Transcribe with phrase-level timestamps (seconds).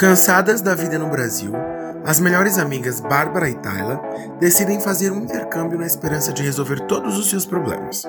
[0.00, 1.52] Cansadas da vida no Brasil,
[2.06, 4.00] as melhores amigas Bárbara e Tayla
[4.40, 8.04] decidem fazer um intercâmbio na esperança de resolver todos os seus problemas.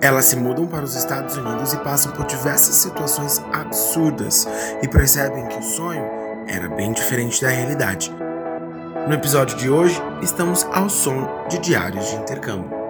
[0.00, 4.46] Elas se mudam para os Estados Unidos e passam por diversas situações absurdas
[4.82, 6.04] e percebem que o sonho
[6.46, 8.14] era bem diferente da realidade.
[9.08, 12.81] No episódio de hoje, estamos ao som de diários de intercâmbio.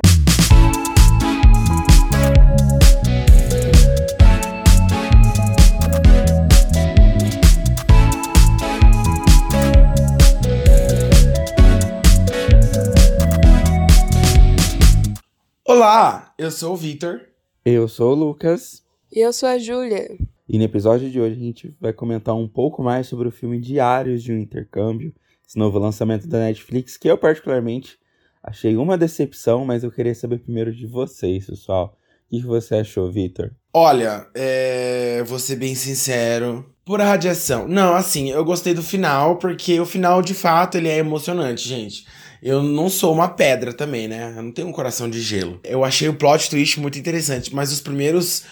[15.74, 17.22] Olá, eu sou o Vitor.
[17.64, 18.82] Eu sou o Lucas.
[19.10, 20.18] E eu sou a Júlia.
[20.46, 23.58] E no episódio de hoje a gente vai comentar um pouco mais sobre o filme
[23.58, 25.14] Diários de um Intercâmbio,
[25.48, 27.98] esse novo lançamento da Netflix, que eu particularmente
[28.42, 31.96] achei uma decepção, mas eu queria saber primeiro de vocês, pessoal.
[32.30, 33.50] O que você achou, Vitor?
[33.72, 35.22] Olha, é...
[35.24, 36.70] vou ser bem sincero.
[36.84, 37.68] Por radiação.
[37.68, 42.06] Não, assim, eu gostei do final, porque o final, de fato, ele é emocionante, gente.
[42.42, 44.34] Eu não sou uma pedra também, né?
[44.36, 45.60] Eu não tenho um coração de gelo.
[45.62, 48.42] Eu achei o plot twist muito interessante, mas os primeiros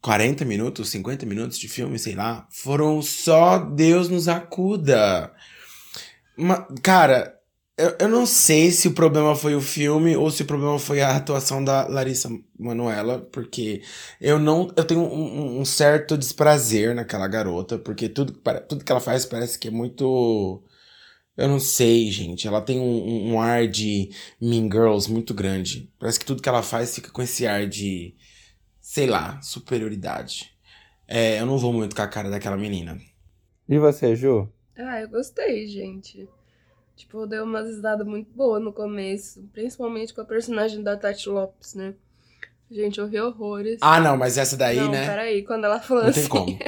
[0.00, 5.32] 40 minutos, 50 minutos de filme, sei lá, foram só Deus nos acuda.
[6.38, 7.34] Uma, cara,
[7.76, 11.00] eu, eu não sei se o problema foi o filme ou se o problema foi
[11.02, 13.82] a atuação da Larissa Manuela, porque
[14.20, 14.72] eu não.
[14.76, 18.32] Eu tenho um, um certo desprazer naquela garota, porque tudo,
[18.68, 20.62] tudo que ela faz parece que é muito
[21.36, 22.46] eu não sei, gente.
[22.46, 25.92] Ela tem um, um, ar de Mean Girls muito grande.
[25.98, 28.14] Parece que tudo que ela faz fica com esse ar de,
[28.80, 30.56] sei lá, superioridade.
[31.08, 32.98] É, eu não vou muito com a cara daquela menina.
[33.68, 34.48] E você, Ju?
[34.76, 36.28] Ah, eu gostei, gente.
[36.96, 39.42] Tipo, deu uma risada muito boa no começo.
[39.52, 41.94] Principalmente com a personagem da Tati Lopes, né?
[42.70, 43.78] Gente, eu vi horrores.
[43.80, 45.06] Ah, não, mas essa daí, não, né?
[45.06, 46.20] Peraí, quando ela falou não assim.
[46.22, 46.58] Tem como.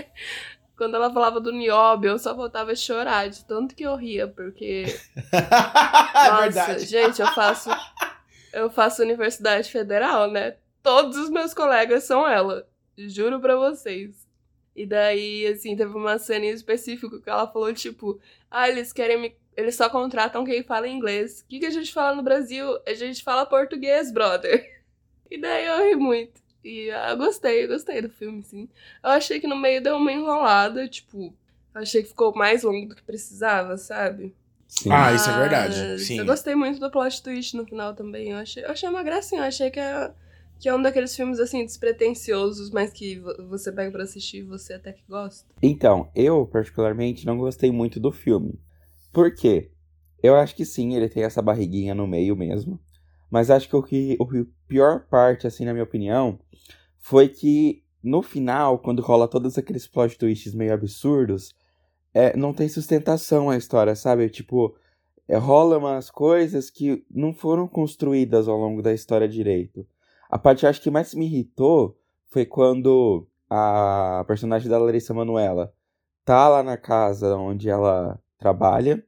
[0.76, 4.28] Quando ela falava do Niobe, eu só voltava a chorar de tanto que eu ria,
[4.28, 4.84] porque.
[5.32, 6.84] é Nossa, verdade.
[6.84, 7.70] gente, eu faço.
[8.52, 10.56] Eu faço Universidade Federal, né?
[10.82, 12.68] Todos os meus colegas são ela.
[12.96, 14.26] Juro pra vocês.
[14.74, 18.20] E daí, assim, teve uma cena em específico que ela falou, tipo,
[18.50, 19.34] ah, eles querem me.
[19.56, 21.40] Eles só contratam quem fala inglês.
[21.40, 22.78] O que, que a gente fala no Brasil?
[22.86, 24.74] A gente fala português, brother.
[25.28, 26.40] E daí eu ri muito.
[26.62, 28.68] E ah, eu gostei, eu gostei do filme, sim.
[29.02, 31.34] Eu achei que no meio deu uma enrolada, tipo,
[31.74, 34.32] eu achei que ficou mais longo do que precisava, sabe?
[34.68, 34.88] Sim.
[34.92, 36.20] Ah, isso é verdade, Mas sim.
[36.20, 38.30] Eu gostei muito do plot twist no final também.
[38.30, 40.12] Eu achei, eu achei uma gracinha, eu achei que é,
[40.60, 44.42] que é um daqueles filmes assim, despretensiosos, mas que vo- você pega pra assistir e
[44.42, 45.44] você até que gosta.
[45.60, 48.60] Então, eu particularmente não gostei muito do filme.
[49.16, 49.70] Por quê?
[50.22, 52.78] Eu acho que sim, ele tem essa barriguinha no meio mesmo.
[53.30, 56.38] Mas acho que o que o pior parte, assim, na minha opinião,
[56.98, 61.54] foi que no final, quando rola todos aqueles plot twists meio absurdos,
[62.12, 64.28] é, não tem sustentação a história, sabe?
[64.28, 64.76] Tipo,
[65.26, 69.86] é, rola umas coisas que não foram construídas ao longo da história direito.
[70.28, 75.72] A parte acho que mais me irritou foi quando a personagem da Larissa Manoela
[76.22, 79.04] tá lá na casa onde ela trabalha.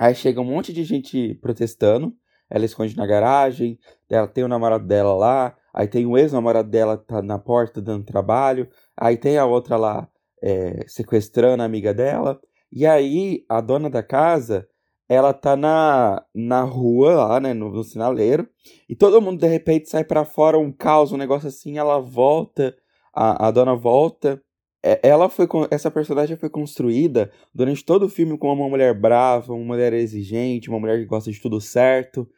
[0.00, 2.14] Aí chega um monte de gente protestando.
[2.48, 3.78] Ela esconde na garagem.
[4.08, 5.54] Ela tem o namorado dela lá.
[5.74, 8.66] Aí tem o ex-namorado dela tá na porta dando trabalho.
[8.96, 10.08] Aí tem a outra lá
[10.42, 12.40] é, sequestrando a amiga dela.
[12.72, 14.66] E aí a dona da casa,
[15.06, 18.48] ela tá na, na rua lá, né, no, no sinaleiro.
[18.88, 21.76] E todo mundo de repente sai pra fora, um caos, um negócio assim.
[21.76, 22.74] Ela volta,
[23.14, 24.42] a, a dona volta.
[24.82, 29.52] É, Ela foi essa personagem foi construída durante todo o filme como uma mulher brava,
[29.52, 32.28] uma mulher exigente, uma mulher que gosta de tudo certo.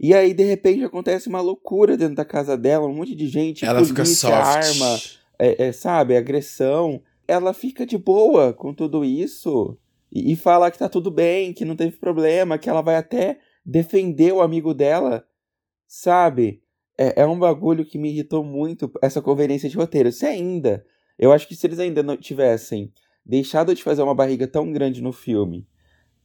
[0.00, 3.64] E aí, de repente, acontece uma loucura dentro da casa dela, um monte de gente,
[3.64, 4.80] Ela fica polícia, soft.
[4.80, 5.00] arma,
[5.38, 7.02] é, é, sabe, agressão.
[7.26, 9.76] Ela fica de boa com tudo isso
[10.12, 13.40] e, e fala que tá tudo bem, que não teve problema, que ela vai até
[13.64, 15.24] defender o amigo dela,
[15.86, 16.62] sabe?
[16.96, 20.12] É, é um bagulho que me irritou muito, essa conveniência de roteiro.
[20.12, 20.84] Se ainda,
[21.18, 22.92] eu acho que se eles ainda não tivessem
[23.24, 25.66] deixado de fazer uma barriga tão grande no filme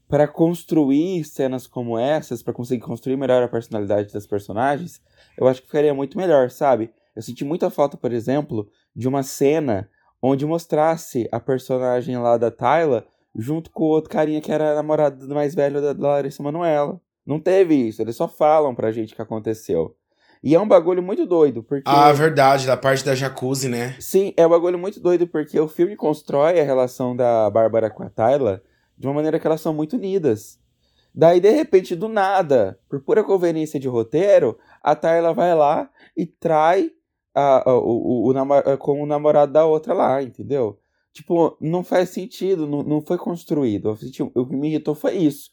[0.08, 5.02] para construir cenas como essas, para conseguir construir melhor a personalidade das personagens,
[5.38, 6.92] eu acho que ficaria muito melhor, sabe?
[7.16, 9.90] Eu senti muita falta, por exemplo, de uma cena
[10.22, 15.28] onde mostrasse a personagem lá da Tyla junto com o outro carinha que era namorado
[15.28, 17.02] do mais velho da Larissa Manoela.
[17.26, 19.96] Não teve isso, eles só falam pra gente o que aconteceu.
[20.44, 21.84] E é um bagulho muito doido, porque.
[21.86, 23.96] Ah, verdade, da parte da jacuzzi, né?
[24.00, 28.04] Sim, é um bagulho muito doido, porque o filme constrói a relação da Bárbara com
[28.04, 28.62] a Tyla
[28.98, 30.60] de uma maneira que elas são muito unidas.
[31.16, 36.26] Daí, de repente, do nada, por pura conveniência de roteiro, a Tyla vai lá e
[36.26, 36.92] trai
[37.34, 40.78] a, a- o, o, o com o namorado da outra lá, entendeu?
[41.14, 43.96] tipo, não faz sentido, não, não foi construído.
[44.34, 45.52] O que me irritou foi isso.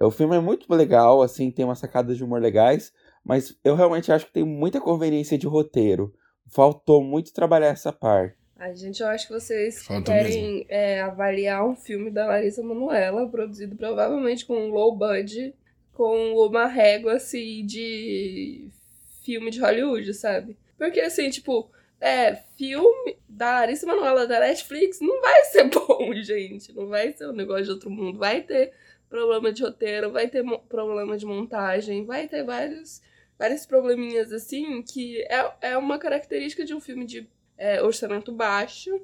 [0.00, 2.90] O filme é muito legal, assim, tem umas sacadas de humor legais,
[3.24, 6.14] mas eu realmente acho que tem muita conveniência de roteiro.
[6.48, 8.36] Faltou muito trabalhar essa parte.
[8.56, 13.28] Ai, gente, eu acho que vocês Faltou querem é, avaliar um filme da Larissa Manoela,
[13.28, 15.54] produzido provavelmente com um low budget,
[15.92, 18.68] com uma régua, assim, de
[19.24, 20.56] filme de Hollywood, sabe?
[20.78, 21.70] Porque, assim, tipo,
[22.00, 26.72] é, filme da Larissa Manoela da Netflix não vai ser bom, gente.
[26.72, 28.18] Não vai ser um negócio de outro mundo.
[28.18, 28.72] Vai ter
[29.08, 33.02] problema de roteiro, vai ter problema de montagem, vai ter vários,
[33.42, 37.28] vários probleminhas assim, que é, é uma característica de um filme de
[37.58, 39.00] é, orçamento baixo,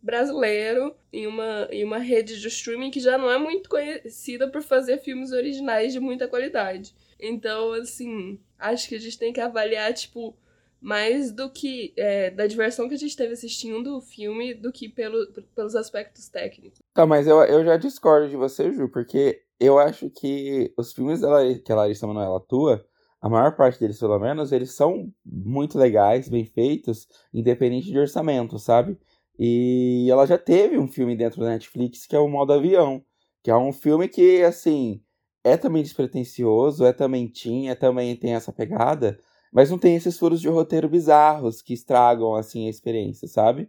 [0.00, 4.62] brasileiro, em uma, em uma rede de streaming que já não é muito conhecida por
[4.62, 6.94] fazer filmes originais de muita qualidade.
[7.18, 10.36] Então, assim, acho que a gente tem que avaliar, tipo,
[10.80, 14.88] mais do que é, da diversão que a gente teve assistindo o filme do que
[14.88, 16.78] pelo, pelos aspectos técnicos.
[16.94, 21.20] Tá, mas eu, eu já discordo de você, Ju, porque eu acho que os filmes
[21.20, 22.88] dela, que a Larissa Manoela atua,
[23.20, 28.58] a maior parte deles, pelo menos, eles são muito legais, bem feitos, independente de orçamento,
[28.58, 28.98] sabe?
[29.38, 33.04] E ela já teve um filme dentro da Netflix que é o Modo Avião,
[33.42, 35.02] que é um filme que, assim,
[35.44, 39.18] é também despretensioso, é também tinha, também tem essa pegada,
[39.52, 43.68] mas não tem esses furos de roteiro bizarros que estragam, assim, a experiência, sabe?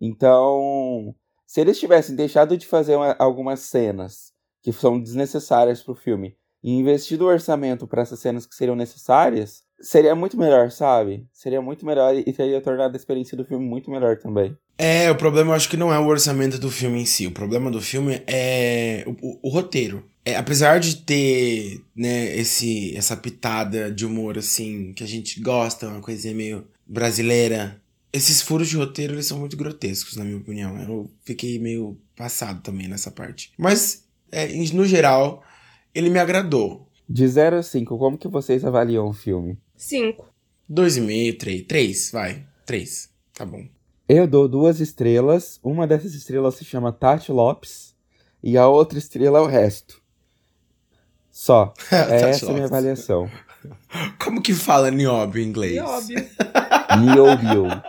[0.00, 1.14] Então,
[1.46, 4.32] se eles tivessem deixado de fazer uma, algumas cenas
[4.62, 9.62] que são desnecessárias pro filme e investido o orçamento para essas cenas que seriam necessárias,
[9.78, 11.26] seria muito melhor, sabe?
[11.30, 14.56] Seria muito melhor e teria tornado a experiência do filme muito melhor também.
[14.78, 17.26] É, o problema eu acho que não é o orçamento do filme em si.
[17.26, 20.08] O problema do filme é o, o, o roteiro.
[20.24, 25.86] É, apesar de ter, né, esse, essa pitada de humor, assim, que a gente gosta,
[25.86, 27.78] uma coisinha meio brasileira,
[28.10, 30.80] esses furos de roteiro, eles são muito grotescos, na minha opinião.
[30.80, 33.52] Eu fiquei meio passado também nessa parte.
[33.58, 35.44] Mas, é, no geral,
[35.94, 36.88] ele me agradou.
[37.08, 39.58] De 0 a 5, como que vocês avaliam o filme?
[39.76, 40.26] 5.
[40.70, 41.62] 2,5, 3.
[41.66, 42.46] 3, vai.
[42.64, 43.10] 3.
[43.34, 43.66] Tá bom.
[44.08, 45.60] Eu dou duas estrelas.
[45.62, 47.94] Uma dessas estrelas se chama Tati Lopes.
[48.42, 50.02] E a outra estrela é o resto.
[51.30, 51.72] Só.
[51.90, 53.30] É essa a minha avaliação.
[54.22, 55.74] Como que fala nióbio em inglês?
[55.74, 56.26] Nióbio.
[57.00, 57.82] Nióbio.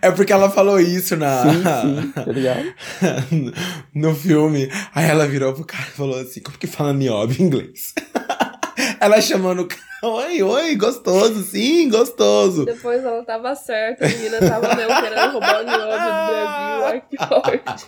[0.00, 1.42] É porque ela falou isso na.
[1.42, 2.74] Sim, sim, tá ligado?
[3.94, 4.70] no filme.
[4.94, 7.94] Aí ela virou pro cara e falou assim: como que fala nióbio em inglês?
[9.00, 9.88] ela chamando o cara.
[10.00, 12.64] Oi, oi, gostoso, sim, gostoso.
[12.64, 16.84] Depois ela tava certa, a menina tava mesmo querendo roubar o nióbio do Brasil.
[16.84, 17.86] Ai, que forte.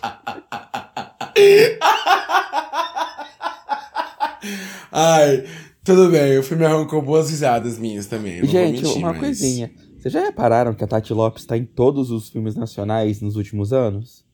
[4.91, 5.45] Ai,
[5.85, 8.43] tudo bem, o filme arrancou boas risadas minhas também.
[8.45, 9.19] Gente, mentir, uma mas...
[9.19, 9.71] coisinha.
[10.01, 13.71] Vocês já repararam que a Tati Lopes tá em todos os filmes nacionais nos últimos
[13.71, 14.25] anos?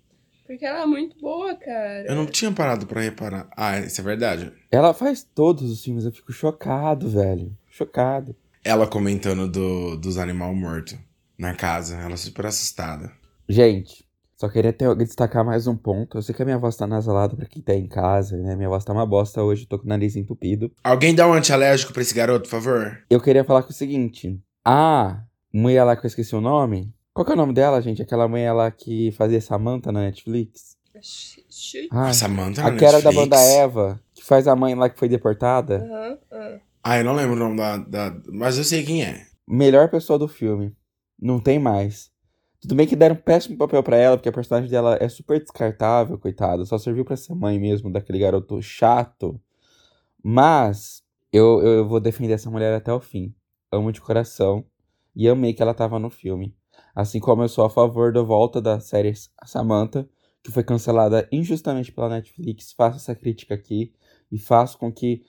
[0.45, 2.05] Porque ela é muito boa, cara.
[2.07, 3.49] Eu não tinha parado para reparar.
[3.57, 4.53] Ah, isso é verdade.
[4.71, 7.51] Ela faz todos os filmes, eu fico chocado, velho.
[7.69, 8.33] Chocado.
[8.63, 10.97] Ela comentando do, dos animal mortos
[11.37, 13.11] na casa, ela super assustada.
[13.49, 14.05] Gente,
[14.37, 16.17] só queria ter, destacar mais um ponto.
[16.17, 18.55] Eu sei que a minha voz tá nasalada pra quem tá em casa, né?
[18.55, 20.71] Minha voz tá uma bosta hoje, tô com o nariz entupido.
[20.81, 23.03] Alguém dá um antialérgico pra esse garoto, por favor?
[23.09, 24.39] Eu queria falar com o seguinte.
[24.65, 26.93] A mulher lá que eu esqueci o nome.
[27.13, 28.01] Qual que é o nome dela, gente?
[28.01, 30.77] Aquela mulher lá que fazia Samantha na Netflix.
[31.91, 34.99] Ah, Samantha na A que era da banda Eva, que faz a mãe lá que
[34.99, 35.79] foi deportada.
[35.79, 36.59] Uhum, uhum.
[36.83, 38.21] Ah, eu não lembro o nome da, da.
[38.31, 39.25] Mas eu sei quem é.
[39.47, 40.75] Melhor pessoa do filme.
[41.19, 42.11] Não tem mais.
[42.61, 45.39] Tudo bem que deram um péssimo papel para ela, porque a personagem dela é super
[45.39, 46.65] descartável, coitada.
[46.65, 49.39] Só serviu para ser mãe mesmo daquele garoto chato.
[50.23, 51.01] Mas
[51.31, 53.33] eu, eu vou defender essa mulher até o fim.
[53.71, 54.65] Amo de coração
[55.17, 56.55] e amei que ela tava no filme.
[56.93, 59.11] Assim como eu sou a favor da volta da série
[59.43, 60.07] Samantha,
[60.43, 62.71] que foi cancelada injustamente pela Netflix.
[62.71, 63.91] Faço essa crítica aqui
[64.31, 65.25] e faço com que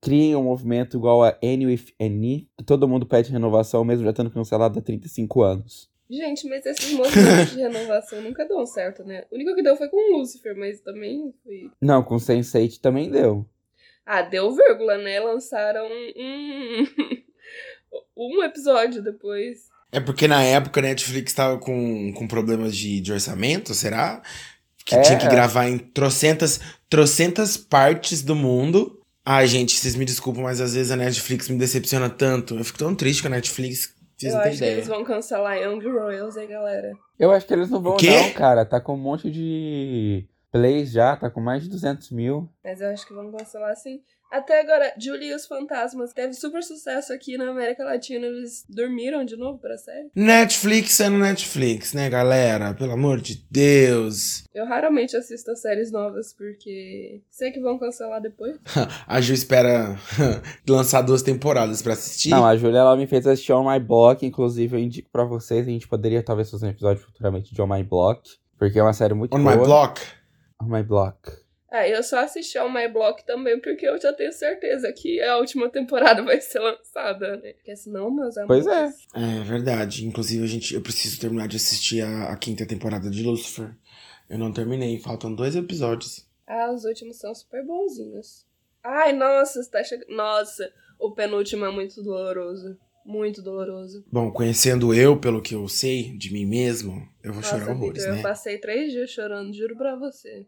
[0.00, 4.10] criem um movimento igual a Any with Any, que todo mundo pede renovação, mesmo já
[4.10, 5.90] estando cancelado há 35 anos.
[6.08, 9.26] Gente, mas esses movimentos de renovação nunca dão certo, né?
[9.30, 11.70] O único que deu foi com o Lucifer, mas também foi.
[11.80, 13.44] Não, com Sense8 também deu.
[14.06, 15.20] Ah, deu vírgula, né?
[15.20, 17.25] Lançaram um.
[18.16, 19.66] Um episódio depois.
[19.92, 24.20] É porque na época a Netflix tava com, com problemas de, de orçamento, será?
[24.84, 25.00] Que É.
[25.00, 29.00] tinha que gravar em trocentas, trocentas partes do mundo.
[29.24, 32.56] Ai, gente, vocês me desculpam, mas às vezes a Netflix me decepciona tanto.
[32.56, 33.92] Eu fico tão triste com a Netflix.
[34.16, 34.76] Vocês Eu não têm acho que ideia.
[34.76, 36.92] eles vão cancelar Young Royals, hein, galera?
[37.18, 38.10] Eu acho que eles não vão, O quê?
[38.10, 38.64] não, cara.
[38.64, 42.48] Tá com um monte de plays já, tá com mais de 200 mil.
[42.64, 44.00] Mas eu acho que vão cancelar sim.
[44.30, 48.26] Até agora, Julie e os Fantasmas teve super sucesso aqui na América Latina.
[48.26, 50.10] Eles dormiram de novo pra série.
[50.16, 52.74] Netflix sendo Netflix, né, galera?
[52.74, 54.44] Pelo amor de Deus.
[54.52, 58.56] Eu raramente assisto as séries novas porque sei que vão cancelar depois.
[59.06, 59.96] A Ju espera
[60.68, 62.30] lançar duas temporadas pra assistir.
[62.30, 65.66] Não, a Júlia ela me fez assistir On My Block, inclusive eu indico pra vocês,
[65.66, 68.92] a gente poderia talvez fazer um episódio futuramente de On My Block, porque é uma
[68.92, 69.56] série muito On boa.
[69.56, 70.00] my block.
[70.60, 71.46] On My Block.
[71.70, 75.36] Ah, eu só assisti ao My Block também porque eu já tenho certeza que a
[75.36, 77.52] última temporada vai ser lançada, né?
[77.54, 78.64] Porque senão, meus amores...
[78.64, 79.40] Pois é.
[79.40, 80.06] É verdade.
[80.06, 83.74] Inclusive, a gente, eu preciso terminar de assistir a, a quinta temporada de Lucifer.
[84.28, 86.26] Eu não terminei, faltam dois episódios.
[86.46, 88.46] Ah, os últimos são super bonzinhos.
[88.82, 90.14] Ai, nossa, está chegando...
[90.14, 92.78] Nossa, o penúltimo é muito doloroso.
[93.06, 94.04] Muito doloroso.
[94.10, 98.02] Bom, conhecendo eu, pelo que eu sei de mim mesmo, eu vou chorar Nossa, horrores,
[98.02, 98.18] Victor, né?
[98.18, 100.44] eu passei três dias chorando, juro pra você.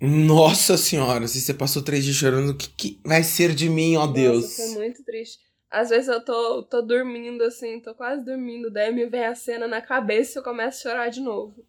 [0.00, 3.96] Nossa senhora, se você passou três dias chorando, o que, que vai ser de mim,
[3.96, 4.44] ó Deus?
[4.44, 5.38] Nossa, foi muito triste.
[5.70, 9.68] Às vezes eu tô, tô dormindo assim, tô quase dormindo, daí me vem a cena
[9.68, 11.62] na cabeça e eu começo a chorar de novo.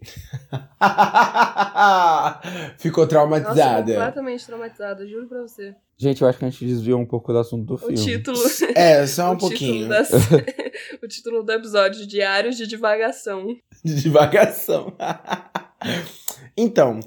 [2.78, 3.92] Ficou Nossa, traumatizada.
[3.92, 5.74] completamente traumatizada, juro pra você.
[5.98, 7.94] Gente, eu acho que a gente desviou um pouco do assunto do O filme.
[7.96, 8.38] título.
[8.74, 9.88] É, só um o pouquinho.
[9.88, 10.42] Título da-
[11.04, 13.46] o título do episódio, Diários de Divagação.
[13.84, 14.92] De divagação.
[16.56, 17.00] então,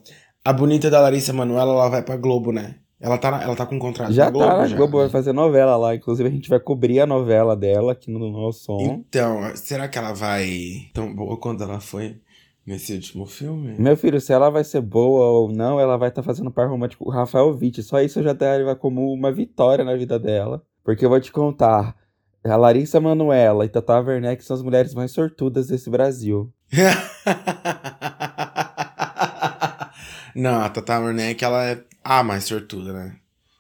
[0.46, 2.76] a bonita da Larissa Manoela, ela vai pra Globo, né?
[3.02, 4.78] Ela tá, na- ela tá com contrato Já na Globo, tá na já.
[4.78, 5.94] Globo, vai fazer novela lá.
[5.96, 8.78] Inclusive, a gente vai cobrir a novela dela aqui no nosso som.
[8.80, 12.22] Então, será que ela vai tão boa quanto ela foi
[12.66, 13.76] nesse último filme?
[13.78, 17.04] Meu filho, se ela vai ser boa ou não, ela vai estar fazendo par romântico
[17.04, 17.82] com o Rafael Witt.
[17.84, 20.62] Só isso já leva como uma vitória na vida dela.
[20.84, 21.96] Porque eu vou te contar,
[22.44, 26.52] a Larissa Manoela e Tata Werneck são as mulheres mais sortudas desse Brasil.
[30.36, 33.16] Não, a Tata Werneck, ela é a mais sortuda, né?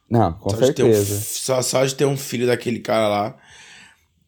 [0.09, 1.21] Não, com só De ter um, certeza.
[1.21, 3.35] só, só de ter um filho daquele cara lá.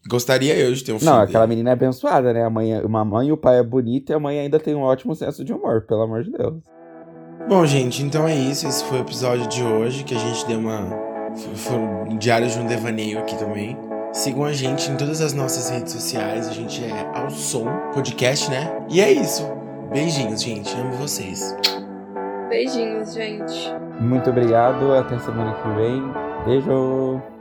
[0.08, 1.10] Gostaria eu de ter um filho.
[1.10, 1.28] Não, dele.
[1.28, 2.44] aquela menina é abençoada, né?
[2.44, 4.82] A mãe, uma mãe e o pai é bonito e a mãe ainda tem um
[4.82, 6.54] ótimo senso de humor, pelo amor de Deus.
[7.48, 8.66] Bom, gente, então é isso.
[8.66, 10.88] Esse foi o episódio de hoje, que a gente deu uma.
[11.54, 13.76] Foi um diário de um devaneio aqui também.
[14.12, 16.48] Sigam a gente em todas as nossas redes sociais.
[16.48, 18.86] A gente é ao som podcast, né?
[18.88, 19.46] E é isso.
[19.92, 20.74] Beijinhos, gente.
[20.74, 21.54] Amo vocês.
[22.48, 23.72] Beijinhos, gente.
[24.00, 26.02] Muito obrigado, até semana que vem.
[26.44, 27.35] Beijo!